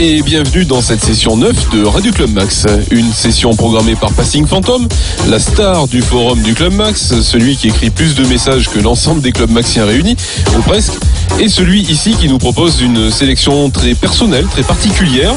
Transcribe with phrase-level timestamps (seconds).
[0.00, 2.64] et bienvenue dans cette session 9 de Radio Club Max.
[2.90, 4.88] Une session programmée par Passing Phantom,
[5.28, 9.20] la star du forum du Club Max, celui qui écrit plus de messages que l'ensemble
[9.20, 10.16] des clubs maxiens réunis,
[10.56, 10.94] ou presque,
[11.38, 15.34] et celui ici qui nous propose une sélection très personnelle, très particulière,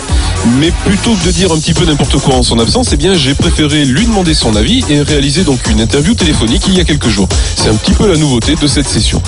[0.60, 3.14] mais plutôt que de dire un petit peu n'importe quoi en son absence, eh bien
[3.14, 6.84] j'ai préféré lui demander son avis et réaliser donc une interview téléphonique il y a
[6.84, 7.28] quelques jours.
[7.56, 9.22] C'est un petit peu la nouveauté de cette session.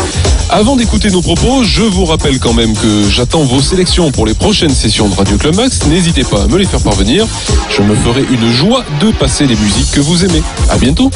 [0.49, 4.33] Avant d'écouter nos propos, je vous rappelle quand même que j'attends vos sélections pour les
[4.33, 5.85] prochaines sessions de Radio Club Max.
[5.87, 7.25] N'hésitez pas à me les faire parvenir.
[7.69, 10.43] Je me ferai une joie de passer les musiques que vous aimez.
[10.69, 11.09] À bientôt.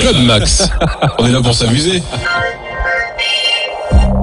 [0.00, 0.68] Club Max.
[1.18, 2.02] On est là pour s'amuser.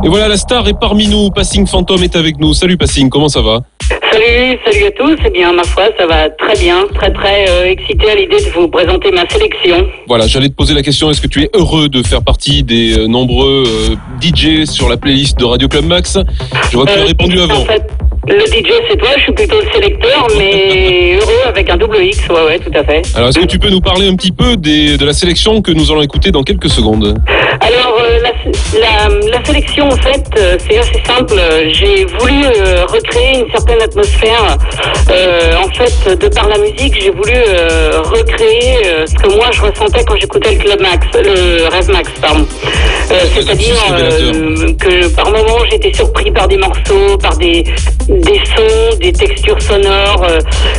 [0.03, 1.29] Et voilà, la star est parmi nous.
[1.29, 2.53] Passing Phantom est avec nous.
[2.53, 3.59] Salut Passing, comment ça va?
[4.11, 5.15] Salut, salut à tous.
[5.25, 6.85] Eh bien, ma foi, ça va très bien.
[6.93, 9.87] Très, très euh, excité à l'idée de vous présenter ma sélection.
[10.07, 12.97] Voilà, j'allais te poser la question, est-ce que tu es heureux de faire partie des
[12.97, 16.17] euh, nombreux euh, DJ sur la playlist de Radio Club Max?
[16.71, 17.65] Je vois que tu as Euh, répondu en avant.
[17.65, 17.83] fait,
[18.27, 19.09] le DJ, c'est toi.
[19.17, 22.19] Je suis plutôt le sélecteur, mais heureux avec un double X.
[22.29, 23.01] Ouais, ouais, tout à fait.
[23.15, 25.71] Alors, est-ce que tu peux nous parler un petit peu des, de la sélection que
[25.71, 27.17] nous allons écouter dans quelques secondes?
[27.61, 28.31] Alors, euh, la,
[28.79, 31.35] la- la sélection, en fait, euh, c'est assez simple.
[31.73, 34.57] J'ai voulu euh, recréer une certaine atmosphère.
[35.09, 39.61] Euh, en fait, de par la musique, j'ai voulu euh, recréer ce que moi je
[39.61, 42.45] ressentais quand j'écoutais le Club Max, le Rêve Max, pardon.
[43.35, 43.75] C'est-à-dire
[44.79, 47.63] que par moments j'étais surpris par des morceaux, par des,
[48.07, 50.25] des sons, des textures sonores,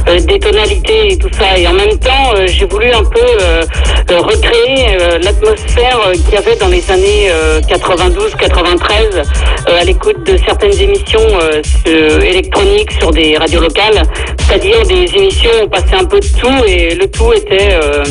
[0.07, 1.59] des tonalités et tout ça.
[1.59, 6.91] Et en même temps, j'ai voulu un peu recréer l'atmosphère qu'il y avait dans les
[6.91, 7.29] années
[7.63, 9.23] 92-93
[9.67, 14.03] à l'écoute de certaines émissions euh, euh, électroniques sur des radios locales,
[14.39, 18.05] c'est-à-dire des émissions où on passait un peu de tout et le tout était euh,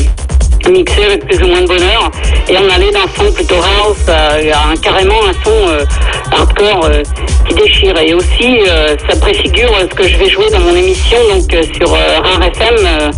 [0.70, 2.10] mixé avec plus ou moins de bonheur.
[2.48, 4.36] Et on allait d'un son plutôt house à,
[4.70, 5.84] un, carrément un son euh,
[6.30, 7.02] hardcore euh,
[7.48, 11.16] qui déchire et aussi euh, ça préfigure ce que je vais jouer dans mon émission
[11.32, 13.10] donc euh, sur euh, RAR FM euh,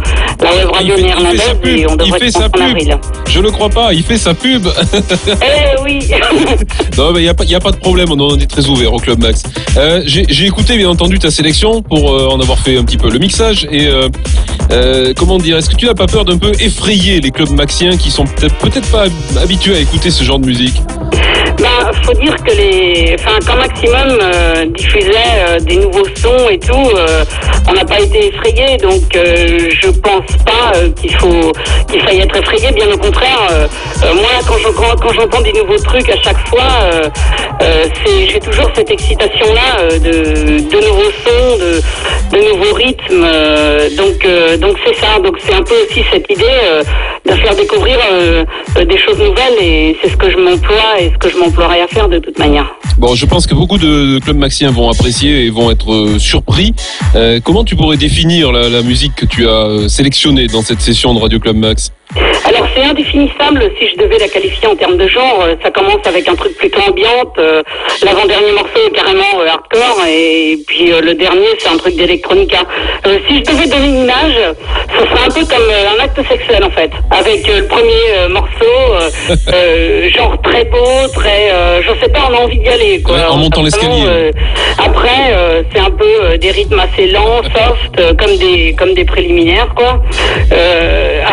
[0.42, 2.26] la web radio il fait, il fait néerlandaise sa pub, et on il devrait fait
[2.26, 2.62] être sa pub.
[2.62, 2.98] avril.
[3.28, 4.66] Je le crois pas, il fait sa pub.
[5.26, 5.98] Eh oui
[6.98, 8.66] non, mais il n'y a, pas- y a pas de problème, on en est très
[8.66, 9.42] ouvert au Club Max.
[9.76, 12.96] Euh, J'ai j'ai écouté bien entendu ta sélection pour euh, en avoir fait un petit
[12.98, 14.08] peu le mixage et euh,
[14.72, 17.96] euh, comment dire, est-ce que tu n'as pas peur d'un peu effrayer les clubs maxiens
[17.96, 19.04] qui sont peut-être pas
[19.40, 20.80] habitués à écouter ce genre de musique?
[21.92, 25.10] Faut dire que les, enfin, quand Maximum euh, diffusait
[25.48, 27.24] euh, des nouveaux sons et tout, euh,
[27.68, 31.52] on n'a pas été effrayé, donc euh, je pense pas euh, qu'il faut
[31.90, 32.70] qu'il faille être effrayé.
[32.72, 33.68] Bien au contraire,
[34.02, 34.56] euh, euh, moi quand
[35.12, 37.08] j'entends quand des nouveaux trucs à chaque fois, euh,
[37.62, 43.24] euh, c'est j'ai toujours cette excitation là de, de nouveaux sons, de, de nouveaux rythmes.
[43.24, 45.18] euh, donc euh, donc c'est ça.
[45.22, 46.82] Donc c'est un peu aussi cette idée euh,
[47.26, 48.44] de faire découvrir euh,
[48.76, 51.80] euh, des choses nouvelles et c'est ce que je m'emploie et ce que je m'emploierai
[51.82, 52.66] à faire de toute manière.
[52.98, 56.74] Bon, je pense que beaucoup de clubs maxiens vont apprécier et vont être euh, surpris.
[57.14, 60.80] Euh, comment tu pourrais définir la, la musique que tu as euh, sélectionnée dans cette
[60.80, 61.92] session de Radio Club Max?
[62.46, 65.42] Alors c'est indéfinissable si je devais la qualifier en termes de genre.
[65.42, 67.34] Euh, Ça commence avec un truc plutôt ambiante.
[67.38, 67.62] euh,
[68.02, 72.58] L'avant-dernier morceau est carrément euh, hardcore et puis euh, le dernier c'est un truc d'électronica.
[73.28, 74.36] Si je devais donner une image,
[74.92, 76.90] ce serait un peu comme un acte sexuel en fait.
[77.10, 81.50] Avec le premier morceau, genre très beau, très,
[81.82, 83.16] je sais pas, on a envie d'y aller quoi.
[83.16, 84.30] Ouais, en montant l'escalier.
[84.94, 88.94] Après, euh, c'est un peu euh, des rythmes assez lents, soft, euh, comme des comme
[88.94, 90.00] des préliminaires, quoi.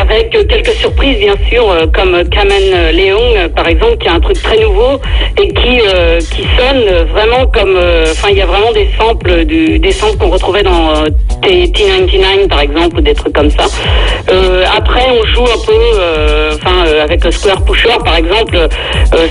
[0.02, 1.64] Avec quelques surprises, bien sûr,
[1.94, 5.00] comme Kamen Leong, par exemple, qui a un truc très nouveau
[5.38, 5.80] et qui
[6.32, 7.78] qui sonne vraiment comme.
[8.12, 11.10] Enfin, il y a vraiment des samples du, des samples qu'on retrouvait dans euh,
[11.44, 13.66] T- T99, par exemple, ou des trucs comme ça.
[14.76, 18.58] Après, on joue un peu, enfin, avec Square Pusher, par exemple,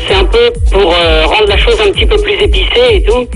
[0.07, 3.27] c'est un peu pour rendre la chose un petit peu plus épicée et tout,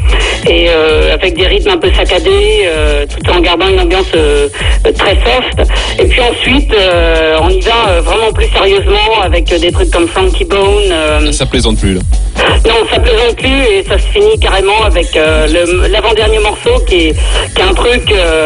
[0.49, 4.49] et euh, avec des rythmes un peu saccadés, euh, tout en gardant une ambiance euh,
[4.97, 5.71] très soft.
[5.99, 6.73] Et puis ensuite,
[7.41, 11.33] on y va vraiment plus sérieusement avec des trucs comme Funky Bone.
[11.33, 12.01] Ça plaisante plus là.
[12.67, 15.07] non, ça plaisante plus et ça se finit carrément avec
[15.91, 17.15] l'avant-dernier morceau qui est,
[17.55, 18.03] qui est un truc.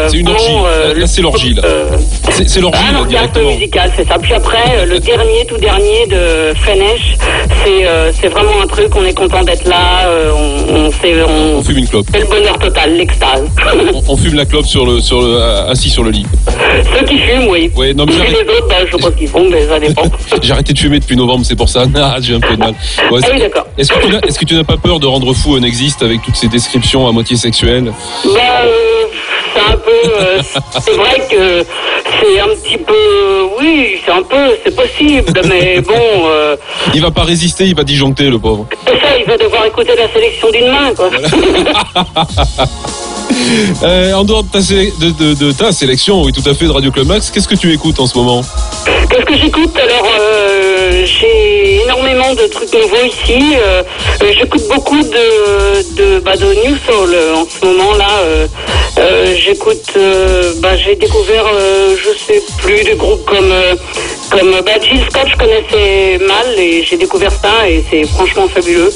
[0.08, 0.52] C'est une orgie.
[0.96, 1.62] Là, c'est l'orgie, là.
[2.30, 2.78] C'est l'orgie
[3.08, 3.50] directement.
[3.50, 4.16] musical, c'est ça.
[4.20, 7.16] Puis après, le dernier, tout dernier de Fenesh,
[7.64, 7.86] c'est
[8.20, 11.78] c'est vraiment un truc, on est content d'être là, on, on, fait- on- On fume
[11.78, 12.06] une clope.
[12.12, 13.44] c'est le bonheur total, l'extase.
[13.94, 16.26] On, on fume la clope sur le, sur le, euh, assis sur le lit.
[16.98, 17.70] Ceux qui fument, oui.
[17.76, 20.02] Ouais, non, mais les autres, je sais pas qu'ils font, mais ça dépend.
[20.42, 21.84] J'ai arrêté de fumer depuis novembre, c'est pour ça.
[22.00, 22.75] Ah, j'ai un peu de mal.
[23.10, 23.66] Ouais, Ah oui, d'accord.
[23.76, 26.02] Est-ce que tu n'as est-ce que tu n'as pas peur de rendre fou un existe
[26.02, 27.92] avec toutes ces descriptions à moitié sexuelles
[28.25, 28.30] Bah,
[28.64, 28.97] euh,
[29.72, 29.90] un peu.
[30.20, 30.40] euh,
[30.80, 31.64] c'est vrai que
[32.20, 32.94] c'est un petit peu.
[33.60, 34.56] Oui, c'est un peu.
[34.64, 35.94] C'est possible, mais bon.
[36.26, 36.56] euh,
[36.94, 38.66] Il va pas résister, il va disjoncter le pauvre.
[38.86, 41.10] c'est ça, il va devoir écouter la sélection d'une main, quoi.
[43.82, 46.64] Euh, en dehors de ta, sé- de, de- de ta sélection, oui, tout à fait,
[46.66, 48.42] de Radio Club Max, qu'est-ce que tu écoutes en ce moment?
[49.10, 49.74] Qu'est-ce que j'écoute?
[49.76, 53.54] Alors, euh, j'ai énormément de trucs nouveaux ici.
[53.56, 53.82] Euh,
[54.38, 58.08] j'écoute beaucoup de, de, bah, de New Soul en ce moment-là.
[58.22, 58.46] Euh, euh,
[59.48, 63.74] j'écoute, euh, bah, j'ai découvert, euh, je sais plus, des groupes comme, euh,
[64.30, 64.72] comme bah,
[65.08, 68.92] Scott, je connaissais mal et j'ai découvert ça et c'est franchement fabuleux.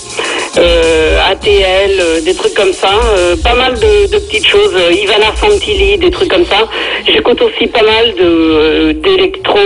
[1.33, 5.97] ATL, euh, des trucs comme ça, euh, pas mal de, petites choses, euh, Ivana Santilli,
[5.97, 6.69] des trucs comme ça.
[7.07, 9.59] J'écoute aussi pas mal de d'électro,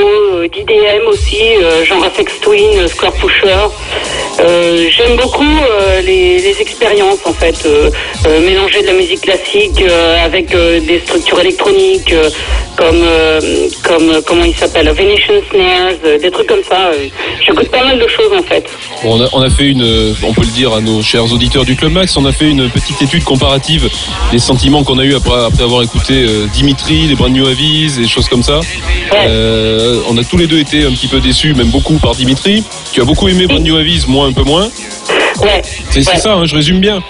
[0.44, 1.42] d'IDM aussi,
[1.84, 3.66] genre Afex Twin, Square Pusher.
[4.38, 5.44] J'aime beaucoup
[6.04, 7.68] les, expériences en fait,
[8.46, 9.82] mélanger de la musique classique
[10.24, 12.14] avec des structures électroniques
[12.76, 13.04] comme
[13.82, 16.90] comme comment il s'appelle, Venetian Snares, des trucs comme ça.
[17.44, 18.64] J'écoute pas mal de choses en fait.
[19.04, 21.76] On, a, on a fait une, on peut le dire à nos chers auditeurs du
[21.76, 23.88] Club Max, on a fait une petite étude comparative
[24.30, 27.94] des sentiments qu'on a eu après, après avoir écouté euh, Dimitri, les Brand New Avis,
[27.96, 28.60] et des choses comme ça.
[29.14, 32.64] Euh, on a tous les deux été un petit peu déçus, même beaucoup par Dimitri.
[32.92, 34.68] Tu as beaucoup aimé Brand New Avis, moi un peu moins.
[35.90, 37.02] C'est ça, hein, je résume bien.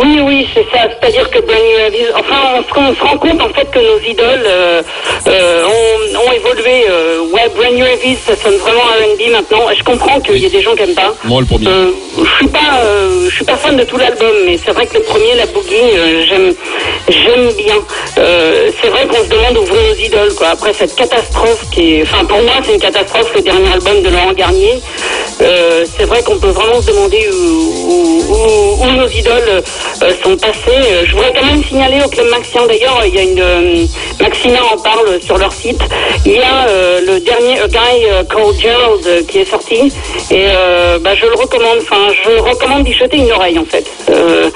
[0.00, 0.84] Oui, oui, c'est ça.
[0.88, 3.78] C'est-à-dire que Brand New Avis, enfin, on, se- on se rend compte en fait que
[3.78, 4.82] nos idoles euh,
[5.26, 6.84] euh, ont, ont évolué.
[6.88, 9.62] euh, ouais, Brand New Avis, ça sonne vraiment R&B maintenant.
[9.76, 11.12] Je comprends qu'il y a des gens qui aiment pas.
[11.24, 11.66] Moi le premier.
[11.68, 14.86] Euh, je suis pas, euh, je suis pas fan de tout l'album, mais c'est vrai
[14.86, 16.54] que le premier, la boogie, euh, j'aime,
[17.08, 17.74] j'aime bien.
[18.18, 20.48] Euh, c'est vrai qu'on se demande où vont nos idoles, quoi.
[20.48, 24.08] Après cette catastrophe qui est, enfin pour moi, c'est une catastrophe le dernier album de
[24.10, 24.80] Laurent Garnier.
[25.40, 29.60] Euh, c'est vrai qu'on peut vraiment se demander où, où- où- où nos idoles euh,
[30.22, 30.58] sont passées.
[30.68, 33.86] Euh, Je voudrais quand même signaler au club Maxien d'ailleurs, il y a une euh,
[34.20, 35.80] Maxima en parle sur leur site.
[36.26, 39.92] Il y a euh, le dernier A Guy euh, Called Gerald euh, qui est sorti
[40.30, 41.78] et euh, bah, je le recommande.
[41.80, 44.50] Enfin, je recommande d'y jeter une oreille en fait euh,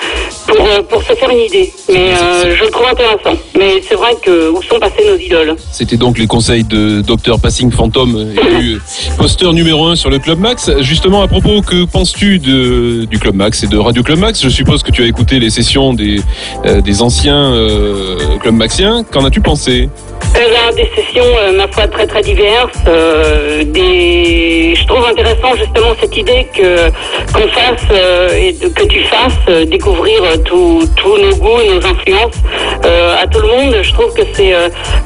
[0.47, 1.73] pour euh, pour se faire une idée.
[1.89, 3.37] Mais euh, je le trouve intéressant.
[3.59, 5.57] Mais c'est vrai que où sont passées nos idoles?
[5.71, 8.81] C'était donc les conseils de Dr Passing Phantom, élu
[9.17, 10.71] poster numéro 1 sur le Club Max.
[10.81, 14.43] Justement, à propos, que penses-tu de, du Club Max et de Radio Club Max?
[14.43, 16.21] Je suppose que tu as écouté les sessions des,
[16.65, 19.05] euh, des anciens euh, Club Maxiens.
[19.11, 19.89] Qu'en as-tu pensé?
[20.35, 22.79] Eh ben, des sessions, euh, ma foi, très très diverses.
[22.87, 23.63] Je
[24.87, 26.89] trouve intéressant justement cette idée que
[27.33, 27.83] qu'on fasse
[28.37, 32.41] et que tu fasses découvrir tous nos goûts, nos influences
[33.21, 33.77] à tout le monde.
[33.83, 34.55] Je trouve que c'est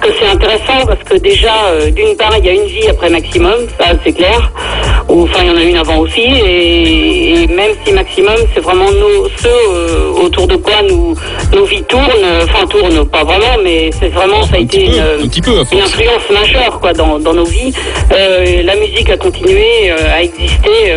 [0.01, 1.55] que c'est intéressant parce que déjà,
[1.91, 4.53] d'une part, il y a une vie après Maximum, ça c'est clair.
[5.09, 6.21] Enfin, il y en a une avant aussi.
[6.21, 11.15] Et, et même si Maximum, c'est vraiment nos, ceux euh, autour de quoi nous
[11.55, 12.03] nos vies tournent.
[12.43, 15.77] Enfin, tournent pas vraiment, mais c'est vraiment ça a Un été peu, une, un peu
[15.77, 17.73] influence majeure quoi dans, dans nos vies.
[18.13, 20.97] Euh, la musique a continué euh, à exister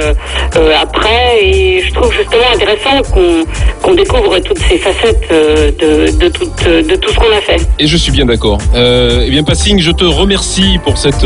[0.82, 3.44] après et je trouve justement intéressant qu'on
[3.82, 7.62] qu'on découvre toutes ces facettes de, de, tout, de tout ce qu'on a fait.
[7.80, 8.58] Et je suis bien d'accord.
[8.76, 11.26] Eh bien, Passing, je te remercie pour cette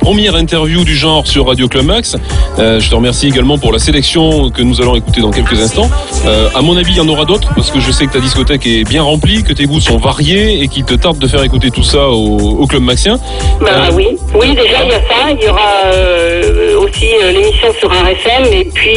[0.00, 2.13] première interview du genre sur Radio Club Max.
[2.58, 5.88] Euh, je te remercie également pour la sélection que nous allons écouter dans quelques instants.
[6.26, 8.20] Euh, à mon avis, il y en aura d'autres parce que je sais que ta
[8.20, 11.42] discothèque est bien remplie, que tes goûts sont variés et qu'il te tarde de faire
[11.42, 13.18] écouter tout ça au, au Club Maxien.
[13.60, 17.68] Bah Euh, oui, oui déjà il y a ça, il y aura euh, aussi l'émission
[17.78, 18.96] sur un FM et puis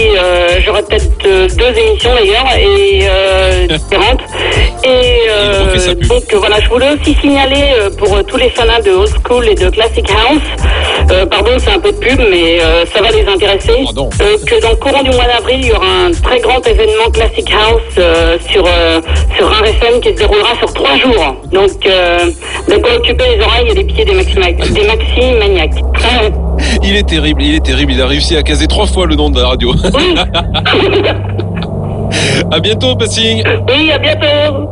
[0.66, 4.22] j'aurai peut-être deux émissions d'ailleurs et différentes.
[4.84, 7.64] Et donc voilà, je voulais aussi signaler
[7.98, 10.42] pour tous les fans de old school et de classic house,
[11.12, 14.38] euh, pardon c'est un peu de pub mais euh, ça va les intéresser, Oh euh,
[14.46, 17.50] que dans le courant du mois d'avril il y aura un très grand événement classic
[17.52, 19.00] house euh, sur euh,
[19.38, 21.36] sur un FM qui se déroulera sur trois jours.
[21.52, 22.18] Donc euh,
[22.68, 25.80] de quoi occuper les oreilles et les pieds des maxi, des maxi maniaques.
[26.84, 27.92] Il est terrible, il est terrible.
[27.94, 29.74] Il a réussi à caser trois fois le nom de la radio.
[29.94, 30.16] Oui,
[32.52, 33.44] à bientôt, Passing.
[33.70, 34.70] oui, à bientôt.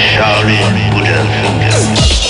[0.00, 2.29] Shaolin Buddha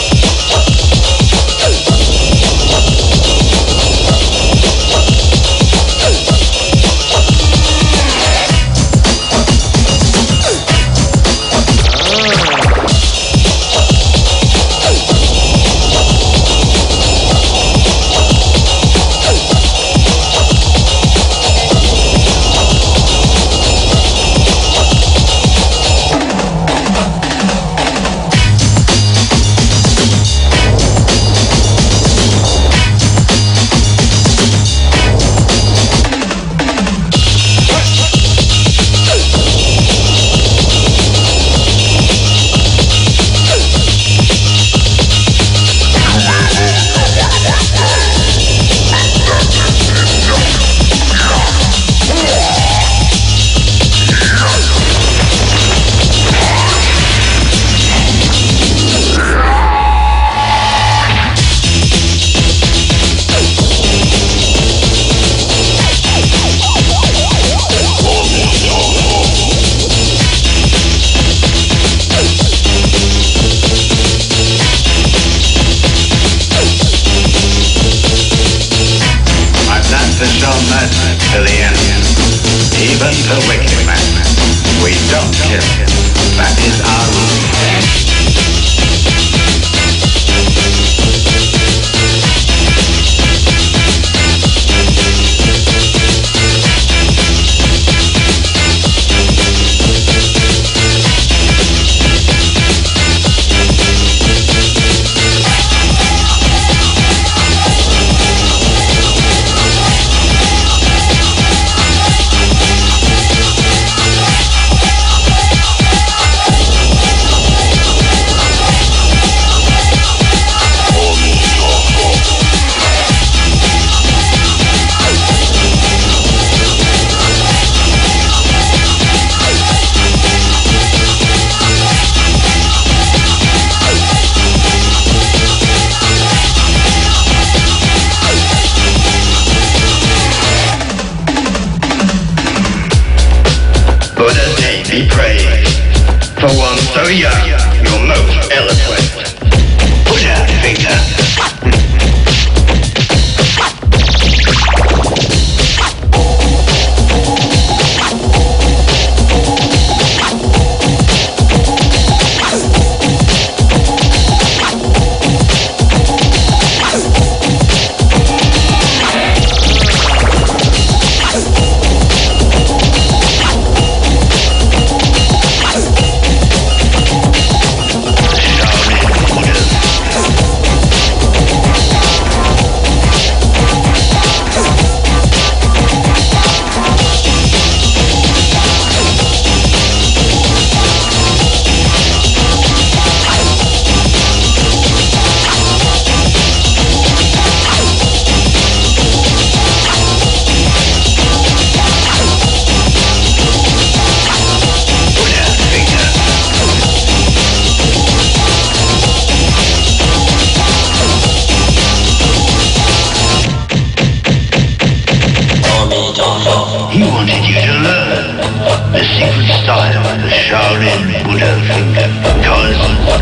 [221.40, 222.76] because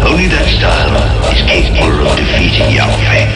[0.04, 0.90] only that style
[1.30, 3.30] is capable of defeating Yao Fei.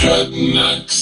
[0.00, 0.98] Dreadnoughts.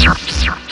[0.00, 0.69] sir, sir.